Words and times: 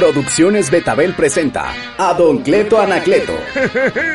Producciones 0.00 0.70
Betabel 0.70 1.12
presenta 1.12 1.74
a 1.98 2.14
Don 2.14 2.38
Cleto 2.38 2.80
Anacleto, 2.80 3.34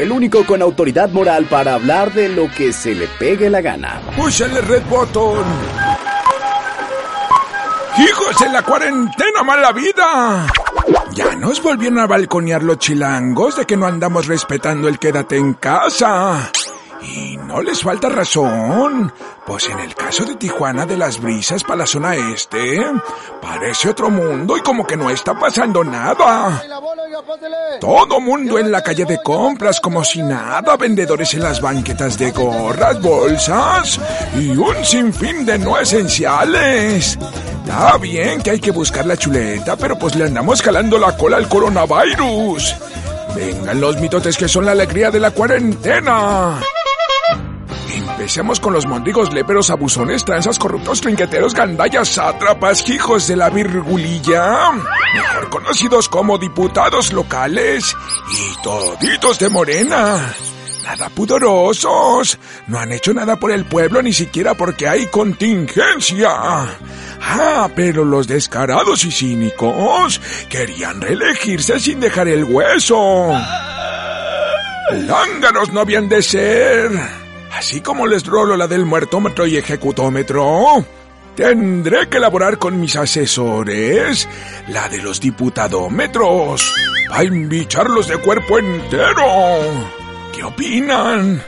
el 0.00 0.10
único 0.10 0.44
con 0.44 0.60
autoridad 0.60 1.08
moral 1.10 1.44
para 1.44 1.74
hablar 1.74 2.12
de 2.12 2.28
lo 2.28 2.50
que 2.50 2.72
se 2.72 2.96
le 2.96 3.06
pegue 3.06 3.48
la 3.48 3.60
gana. 3.60 4.02
¡Púchale 4.16 4.60
red 4.60 4.82
button! 4.90 5.44
¡Hijos 7.96 8.42
en 8.42 8.52
la 8.54 8.62
cuarentena, 8.62 9.44
mala 9.44 9.70
vida! 9.70 10.48
Ya 11.12 11.36
nos 11.36 11.62
volvieron 11.62 12.00
a 12.00 12.08
balconear 12.08 12.64
los 12.64 12.78
chilangos 12.78 13.54
de 13.54 13.64
que 13.64 13.76
no 13.76 13.86
andamos 13.86 14.26
respetando 14.26 14.88
el 14.88 14.98
quédate 14.98 15.36
en 15.36 15.54
casa. 15.54 16.50
Y 17.00 17.36
no 17.36 17.62
les 17.62 17.82
falta 17.82 18.08
razón, 18.08 19.12
pues 19.46 19.68
en 19.68 19.78
el 19.78 19.94
caso 19.94 20.24
de 20.24 20.34
Tijuana 20.34 20.84
de 20.84 20.96
las 20.96 21.20
brisas 21.20 21.62
para 21.62 21.76
la 21.76 21.86
zona 21.86 22.16
este, 22.16 22.78
parece 23.40 23.90
otro 23.90 24.10
mundo 24.10 24.56
y 24.56 24.60
como 24.62 24.86
que 24.86 24.96
no 24.96 25.08
está 25.08 25.38
pasando 25.38 25.84
nada. 25.84 26.60
Todo 27.80 28.20
mundo 28.20 28.58
en 28.58 28.72
la 28.72 28.82
calle 28.82 29.04
de 29.04 29.22
compras 29.22 29.80
como 29.80 30.02
si 30.02 30.22
nada, 30.22 30.76
vendedores 30.76 31.32
en 31.34 31.42
las 31.44 31.60
banquetas 31.60 32.18
de 32.18 32.32
gorras, 32.32 33.00
bolsas 33.00 34.00
y 34.36 34.50
un 34.50 34.84
sinfín 34.84 35.46
de 35.46 35.58
no 35.58 35.78
esenciales. 35.78 37.16
Está 37.62 37.96
bien 37.98 38.42
que 38.42 38.50
hay 38.50 38.60
que 38.60 38.70
buscar 38.70 39.06
la 39.06 39.16
chuleta, 39.16 39.76
pero 39.76 39.98
pues 39.98 40.16
le 40.16 40.24
andamos 40.24 40.62
jalando 40.62 40.98
la 40.98 41.16
cola 41.16 41.36
al 41.36 41.48
coronavirus. 41.48 42.74
Vengan 43.34 43.80
los 43.80 44.00
mitotes 44.00 44.36
que 44.36 44.48
son 44.48 44.64
la 44.64 44.72
alegría 44.72 45.10
de 45.10 45.20
la 45.20 45.30
cuarentena. 45.30 46.60
Empecemos 48.28 48.60
con 48.60 48.74
los 48.74 48.84
mondigos, 48.84 49.32
léperos, 49.32 49.70
abusones, 49.70 50.22
tranzas, 50.22 50.58
corruptos, 50.58 51.00
trinqueteros, 51.00 51.54
gandallas, 51.54 52.08
sátrapas, 52.10 52.86
hijos 52.90 53.26
de 53.26 53.36
la 53.36 53.48
virgulilla, 53.48 54.70
mejor 55.14 55.48
conocidos 55.48 56.10
como 56.10 56.36
diputados 56.36 57.10
locales 57.14 57.96
y 58.30 58.62
toditos 58.62 59.38
de 59.38 59.48
morena. 59.48 60.34
Nada 60.84 61.08
pudorosos, 61.08 62.38
no 62.66 62.78
han 62.78 62.92
hecho 62.92 63.14
nada 63.14 63.36
por 63.36 63.50
el 63.50 63.64
pueblo 63.64 64.02
ni 64.02 64.12
siquiera 64.12 64.52
porque 64.52 64.86
hay 64.86 65.06
contingencia. 65.06 66.28
Ah, 66.30 67.70
pero 67.74 68.04
los 68.04 68.28
descarados 68.28 69.06
y 69.06 69.10
cínicos 69.10 70.20
querían 70.50 71.00
reelegirse 71.00 71.80
sin 71.80 71.98
dejar 71.98 72.28
el 72.28 72.44
hueso. 72.44 73.32
Lángaros 74.92 75.72
no 75.72 75.80
habían 75.80 76.10
de 76.10 76.20
ser. 76.20 77.27
Así 77.52 77.80
como 77.80 78.06
les 78.06 78.26
rolo 78.26 78.56
la 78.56 78.66
del 78.66 78.84
muertómetro 78.84 79.46
y 79.46 79.56
ejecutómetro, 79.56 80.84
tendré 81.34 82.08
que 82.08 82.18
elaborar 82.18 82.58
con 82.58 82.78
mis 82.80 82.96
asesores 82.96 84.28
la 84.68 84.88
de 84.88 84.98
los 84.98 85.20
diputadómetros, 85.20 86.72
a 87.10 87.24
invicharlos 87.24 88.08
de 88.08 88.18
cuerpo 88.18 88.58
entero. 88.58 89.24
¿Qué 90.34 90.44
opinan? 90.44 91.42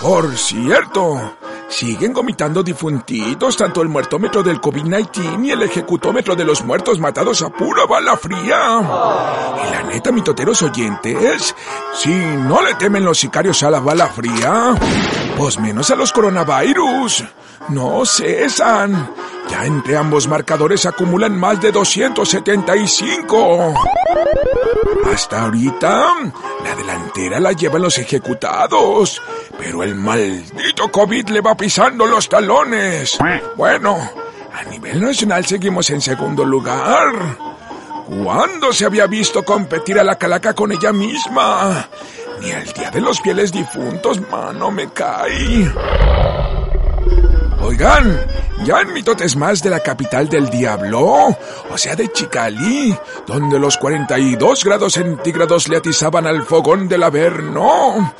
Por 0.00 0.36
cierto, 0.36 1.36
Siguen 1.72 2.12
vomitando 2.12 2.62
difuntitos, 2.62 3.56
tanto 3.56 3.80
el 3.80 3.88
muertómetro 3.88 4.42
del 4.42 4.60
COVID-19 4.60 5.46
y 5.46 5.50
el 5.52 5.62
ejecutómetro 5.62 6.36
de 6.36 6.44
los 6.44 6.62
muertos 6.62 7.00
matados 7.00 7.40
a 7.40 7.48
pura 7.48 7.86
bala 7.86 8.14
fría. 8.18 9.51
Y 9.92 9.94
la 9.94 9.98
neta, 9.98 10.10
mitoteros 10.10 10.62
oyentes, 10.62 11.54
si 11.94 12.08
no 12.08 12.62
le 12.62 12.72
temen 12.74 13.04
los 13.04 13.18
sicarios 13.18 13.62
a 13.62 13.70
la 13.70 13.78
bala 13.78 14.06
fría, 14.06 14.74
pues 15.36 15.58
menos 15.58 15.90
a 15.90 15.96
los 15.96 16.12
coronavirus. 16.12 17.24
No 17.68 18.06
cesan. 18.06 19.10
Ya 19.50 19.66
entre 19.66 19.98
ambos 19.98 20.28
marcadores 20.28 20.86
acumulan 20.86 21.38
más 21.38 21.60
de 21.60 21.72
275. 21.72 23.74
Hasta 25.12 25.42
ahorita, 25.42 26.06
la 26.64 26.74
delantera 26.74 27.38
la 27.38 27.52
llevan 27.52 27.82
los 27.82 27.98
ejecutados, 27.98 29.20
pero 29.58 29.82
el 29.82 29.94
maldito 29.94 30.90
COVID 30.90 31.28
le 31.28 31.42
va 31.42 31.54
pisando 31.54 32.06
los 32.06 32.30
talones. 32.30 33.18
Bueno, 33.56 33.98
a 34.54 34.64
nivel 34.70 35.02
nacional 35.02 35.44
seguimos 35.44 35.90
en 35.90 36.00
segundo 36.00 36.46
lugar. 36.46 37.51
¿Cuándo 38.20 38.74
se 38.74 38.84
había 38.84 39.06
visto 39.06 39.42
competir 39.42 39.98
a 39.98 40.04
la 40.04 40.16
calaca 40.16 40.52
con 40.52 40.70
ella 40.70 40.92
misma? 40.92 41.88
Ni 42.40 42.50
el 42.50 42.70
día 42.72 42.90
de 42.90 43.00
los 43.00 43.20
fieles 43.22 43.50
difuntos, 43.50 44.20
mano, 44.30 44.70
me 44.70 44.90
cae. 44.92 45.72
Oigan, 47.62 48.20
ya 48.64 48.82
en 48.82 48.92
mitotes 48.92 49.34
más 49.34 49.62
de 49.62 49.70
la 49.70 49.80
capital 49.80 50.28
del 50.28 50.50
diablo, 50.50 51.00
o 51.70 51.78
sea 51.78 51.96
de 51.96 52.12
Chicali, 52.12 52.94
donde 53.26 53.58
los 53.58 53.78
42 53.78 54.62
grados 54.62 54.92
centígrados 54.92 55.68
le 55.68 55.78
atizaban 55.78 56.26
al 56.26 56.42
fogón 56.42 56.88
del 56.88 57.04
Averno. 57.04 58.14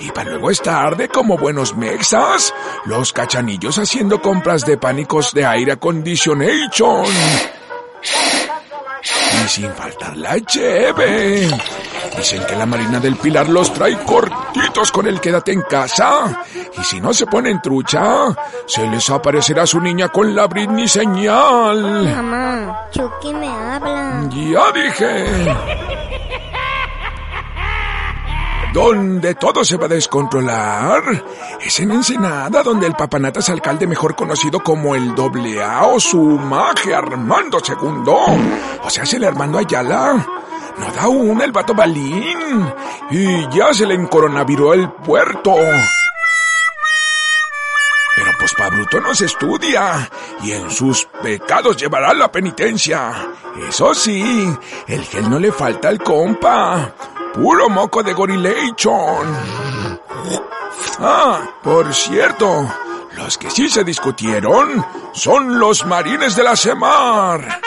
Y 0.00 0.10
para 0.10 0.30
luego 0.30 0.50
es 0.50 0.60
tarde, 0.60 1.08
como 1.08 1.38
buenos 1.38 1.76
mexas, 1.76 2.52
los 2.84 3.12
cachanillos 3.12 3.78
haciendo 3.78 4.20
compras 4.20 4.66
de 4.66 4.76
pánicos 4.76 5.32
de 5.32 5.46
aire 5.46 5.72
acondicionation. 5.72 7.06
Y 9.44 9.48
sin 9.48 9.70
faltar 9.72 10.16
la 10.16 10.40
cheve. 10.40 11.48
Dicen 12.16 12.42
que 12.46 12.56
la 12.56 12.66
Marina 12.66 12.98
del 13.00 13.16
Pilar 13.16 13.48
los 13.48 13.72
trae 13.72 13.96
cortitos 14.04 14.90
con 14.90 15.06
el 15.06 15.20
quédate 15.20 15.52
en 15.52 15.62
casa. 15.62 16.42
Y 16.78 16.82
si 16.84 17.00
no 17.00 17.12
se 17.12 17.26
ponen 17.26 17.60
trucha, 17.60 18.34
se 18.66 18.86
les 18.86 19.08
aparecerá 19.10 19.66
su 19.66 19.80
niña 19.80 20.08
con 20.08 20.34
la 20.34 20.46
Britney 20.46 20.88
señal. 20.88 22.04
Mamá, 22.04 22.88
Chucky 22.90 23.34
me 23.34 23.48
habla. 23.48 24.28
Ya 24.30 24.72
dije. 24.72 25.95
Donde 28.76 29.34
todo 29.36 29.64
se 29.64 29.78
va 29.78 29.86
a 29.86 29.88
descontrolar 29.88 31.02
es 31.64 31.80
en 31.80 31.92
Ensenada, 31.92 32.62
donde 32.62 32.86
el 32.86 32.92
papanatas 32.92 33.48
alcalde 33.48 33.86
mejor 33.86 34.14
conocido 34.14 34.60
como 34.62 34.94
el 34.94 35.14
doble 35.14 35.62
A 35.62 35.86
o 35.86 35.98
su 35.98 36.18
maje 36.20 36.94
Armando 36.94 37.56
II, 37.66 38.12
o 38.84 38.90
sea, 38.90 39.06
se 39.06 39.18
le 39.18 39.28
Armando 39.28 39.56
Ayala, 39.56 40.26
no 40.76 40.92
da 40.94 41.08
una 41.08 41.46
el 41.46 41.52
vato 41.52 41.72
balín 41.72 42.70
y 43.10 43.48
ya 43.48 43.72
se 43.72 43.86
le 43.86 43.94
encoronaviró 43.94 44.74
el 44.74 44.90
puerto. 44.90 45.54
Pero 48.14 48.30
pues 48.38 48.52
Pabluto 48.52 49.00
no 49.00 49.14
se 49.14 49.24
estudia 49.24 50.06
y 50.42 50.52
en 50.52 50.70
sus 50.70 51.08
pecados 51.22 51.78
llevará 51.78 52.12
la 52.12 52.30
penitencia. 52.30 53.10
Eso 53.70 53.94
sí, 53.94 54.54
el 54.86 55.02
gel 55.02 55.30
no 55.30 55.38
le 55.38 55.50
falta 55.50 55.88
al 55.88 56.02
compa. 56.02 56.92
Puro 57.36 57.68
moco 57.68 58.02
de 58.02 58.14
gorilation. 58.14 59.36
Ah, 60.98 61.42
por 61.62 61.94
cierto, 61.94 62.66
los 63.14 63.36
que 63.36 63.50
sí 63.50 63.68
se 63.68 63.84
discutieron 63.84 64.84
son 65.12 65.58
los 65.58 65.84
marines 65.84 66.34
de 66.34 66.42
la 66.42 66.56
Semar. 66.56 67.60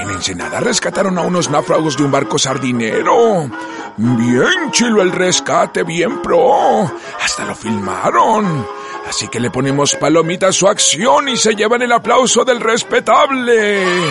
En 0.00 0.10
Ensenada 0.10 0.60
rescataron 0.60 1.18
a 1.18 1.22
unos 1.22 1.50
náufragos 1.50 1.96
de 1.96 2.04
un 2.04 2.12
barco 2.12 2.38
sardinero. 2.38 3.50
Bien 3.96 4.70
chilo 4.70 5.02
el 5.02 5.10
rescate, 5.10 5.82
bien 5.82 6.22
pro. 6.22 6.82
Hasta 7.20 7.44
lo 7.44 7.56
filmaron. 7.56 8.64
Así 9.08 9.26
que 9.26 9.40
le 9.40 9.50
ponemos 9.50 9.96
palomita 9.96 10.48
a 10.48 10.52
su 10.52 10.68
acción 10.68 11.28
y 11.28 11.36
se 11.36 11.56
llevan 11.56 11.82
el 11.82 11.90
aplauso 11.90 12.44
del 12.44 12.60
respetable. 12.60 14.06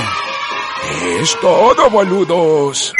Es 1.22 1.40
todo, 1.40 1.90
boludos. 1.90 2.94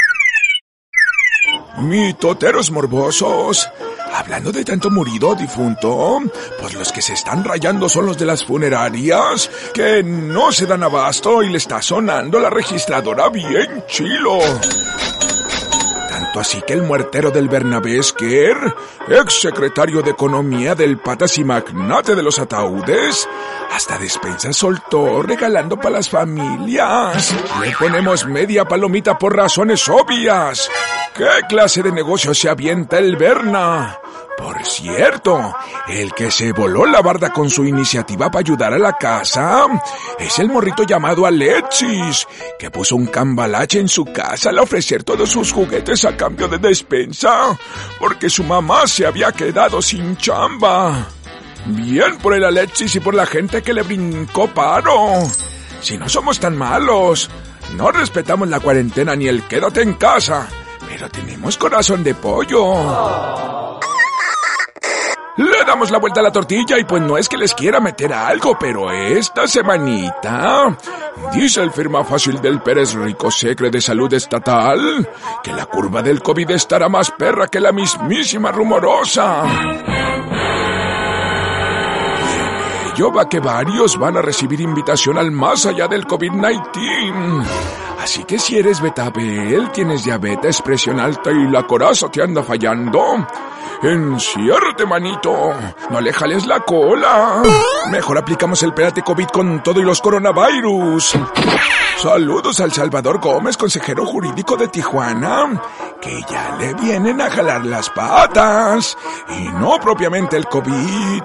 Mitoteros 1.78 2.70
morbosos. 2.70 3.68
Hablando 4.12 4.52
de 4.52 4.64
tanto 4.64 4.90
murido 4.90 5.34
difunto, 5.34 6.20
pues 6.60 6.74
los 6.74 6.92
que 6.92 7.02
se 7.02 7.14
están 7.14 7.42
rayando 7.42 7.88
son 7.88 8.06
los 8.06 8.16
de 8.16 8.26
las 8.26 8.44
funerarias, 8.44 9.50
que 9.72 10.04
no 10.04 10.52
se 10.52 10.66
dan 10.66 10.84
abasto 10.84 11.42
y 11.42 11.50
le 11.50 11.58
está 11.58 11.82
sonando 11.82 12.38
la 12.38 12.48
registradora 12.48 13.28
bien 13.28 13.84
chilo. 13.88 14.38
Tanto 16.08 16.38
así 16.38 16.62
que 16.62 16.74
el 16.74 16.82
muertero 16.82 17.32
del 17.32 17.48
Bernabé 17.48 17.98
Esquer, 17.98 18.56
ex 19.08 19.40
secretario 19.40 20.00
de 20.00 20.12
Economía 20.12 20.76
del 20.76 20.98
Patas 20.98 21.36
y 21.38 21.44
magnate 21.44 22.14
de 22.14 22.22
los 22.22 22.38
ataúdes, 22.38 23.28
hasta 23.72 23.98
despensa 23.98 24.52
soltó 24.52 25.22
regalando 25.22 25.76
para 25.76 25.96
las 25.96 26.08
familias. 26.08 27.34
Le 27.60 27.72
ponemos 27.72 28.26
media 28.26 28.64
palomita 28.64 29.18
por 29.18 29.36
razones 29.36 29.88
obvias. 29.88 30.70
¿Qué 31.14 31.28
clase 31.48 31.80
de 31.80 31.92
negocio 31.92 32.34
se 32.34 32.48
avienta 32.48 32.98
el 32.98 33.14
Berna? 33.16 33.96
Por 34.36 34.66
cierto, 34.66 35.54
el 35.86 36.12
que 36.12 36.28
se 36.28 36.50
voló 36.50 36.86
la 36.86 37.02
barda 37.02 37.32
con 37.32 37.48
su 37.48 37.64
iniciativa 37.64 38.30
para 38.32 38.40
ayudar 38.40 38.74
a 38.74 38.78
la 38.78 38.94
casa 38.94 39.66
es 40.18 40.40
el 40.40 40.48
morrito 40.48 40.82
llamado 40.82 41.24
Alexis, 41.24 42.26
que 42.58 42.70
puso 42.72 42.96
un 42.96 43.06
cambalache 43.06 43.78
en 43.78 43.88
su 43.88 44.06
casa 44.06 44.50
al 44.50 44.58
ofrecer 44.58 45.04
todos 45.04 45.30
sus 45.30 45.52
juguetes 45.52 46.04
a 46.04 46.16
cambio 46.16 46.48
de 46.48 46.58
despensa, 46.58 47.56
porque 48.00 48.28
su 48.28 48.42
mamá 48.42 48.88
se 48.88 49.06
había 49.06 49.30
quedado 49.30 49.80
sin 49.80 50.16
chamba. 50.16 51.06
Bien 51.66 52.18
por 52.18 52.34
el 52.34 52.44
Alexis 52.44 52.96
y 52.96 53.00
por 53.00 53.14
la 53.14 53.26
gente 53.26 53.62
que 53.62 53.72
le 53.72 53.82
brincó 53.82 54.48
paro. 54.48 55.22
Si 55.80 55.96
no 55.96 56.08
somos 56.08 56.40
tan 56.40 56.56
malos, 56.56 57.30
No 57.76 57.90
respetamos 57.90 58.48
la 58.48 58.60
cuarentena 58.60 59.16
ni 59.16 59.26
el 59.26 59.42
quédate 59.44 59.82
en 59.82 59.94
casa, 59.94 60.46
tenemos 61.08 61.56
corazón 61.56 62.02
de 62.02 62.14
pollo. 62.14 63.80
Le 65.36 65.64
damos 65.66 65.90
la 65.90 65.98
vuelta 65.98 66.20
a 66.20 66.22
la 66.22 66.30
tortilla 66.30 66.78
y 66.78 66.84
pues 66.84 67.02
no 67.02 67.18
es 67.18 67.28
que 67.28 67.36
les 67.36 67.54
quiera 67.54 67.80
meter 67.80 68.12
algo, 68.12 68.56
pero 68.58 68.92
esta 68.92 69.48
semanita, 69.48 70.78
dice 71.32 71.60
el 71.60 71.72
firma 71.72 72.04
fácil 72.04 72.40
del 72.40 72.60
Pérez 72.60 72.94
Rico 72.94 73.32
Secre 73.32 73.70
de 73.70 73.80
Salud 73.80 74.12
Estatal, 74.14 75.08
que 75.42 75.52
la 75.52 75.66
curva 75.66 76.02
del 76.02 76.22
COVID 76.22 76.52
estará 76.52 76.88
más 76.88 77.10
perra 77.10 77.48
que 77.48 77.58
la 77.58 77.72
mismísima 77.72 78.52
rumorosa. 78.52 79.93
Yo 82.96 83.10
va 83.12 83.28
que 83.28 83.40
varios 83.40 83.98
van 83.98 84.16
a 84.16 84.22
recibir 84.22 84.60
invitación 84.60 85.18
al 85.18 85.32
más 85.32 85.66
allá 85.66 85.88
del 85.88 86.06
COVID-19. 86.06 87.44
Así 88.00 88.22
que 88.24 88.38
si 88.38 88.56
eres 88.56 88.80
betabel, 88.80 89.70
tienes 89.72 90.04
diabetes, 90.04 90.62
presión 90.62 91.00
alta 91.00 91.32
y 91.32 91.48
la 91.48 91.66
coraza 91.66 92.08
te 92.08 92.22
anda 92.22 92.42
fallando, 92.42 93.26
enciérrate, 93.82 94.86
manito. 94.86 95.54
No 95.90 96.00
le 96.00 96.12
jales 96.12 96.46
la 96.46 96.60
cola. 96.60 97.42
Mejor 97.90 98.18
aplicamos 98.18 98.62
el 98.62 98.72
Pérate 98.74 99.02
COVID 99.02 99.26
con 99.26 99.62
todo 99.62 99.80
y 99.80 99.84
los 99.84 100.00
coronavirus. 100.00 101.16
Saludos 101.96 102.60
al 102.60 102.72
Salvador 102.72 103.18
Gómez, 103.18 103.56
consejero 103.56 104.04
jurídico 104.04 104.56
de 104.56 104.68
Tijuana, 104.68 105.60
que 106.00 106.20
ya 106.28 106.56
le 106.58 106.74
vienen 106.74 107.20
a 107.20 107.30
jalar 107.30 107.64
las 107.64 107.88
patas. 107.90 108.96
Y 109.30 109.48
no 109.48 109.78
propiamente 109.80 110.36
el 110.36 110.46
COVID. 110.46 111.22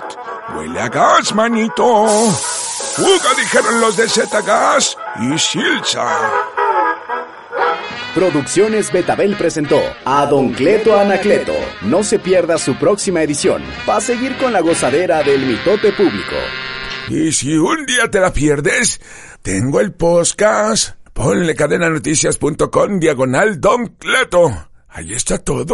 Huele 0.55 0.79
a 0.79 0.89
gas, 0.89 1.33
manito. 1.33 2.07
Fuga, 2.07 3.33
dijeron 3.37 3.81
los 3.81 3.95
de 3.97 4.07
Z-Gas 4.09 4.97
y 5.21 5.37
Silsa. 5.37 6.31
Producciones 8.15 8.91
Betabel 8.91 9.35
presentó 9.35 9.79
a 10.03 10.25
Don 10.25 10.51
Cleto 10.53 10.99
Anacleto. 10.99 11.53
No 11.83 12.03
se 12.03 12.19
pierda 12.19 12.57
su 12.57 12.75
próxima 12.77 13.21
edición 13.21 13.63
para 13.85 14.01
seguir 14.01 14.37
con 14.37 14.51
la 14.51 14.61
gozadera 14.61 15.21
del 15.23 15.45
mitote 15.45 15.93
público. 15.93 16.35
Y 17.09 17.31
si 17.31 17.55
un 17.55 17.85
día 17.85 18.09
te 18.09 18.19
la 18.19 18.33
pierdes, 18.33 18.99
tengo 19.41 19.79
el 19.79 19.93
podcast. 19.93 20.95
Ponle 21.13 21.55
cadenanoticias.com 21.55 22.99
diagonal 22.99 23.59
Don 23.61 23.87
Cleto. 23.97 24.67
Ahí 24.89 25.13
está 25.13 25.37
todo. 25.37 25.65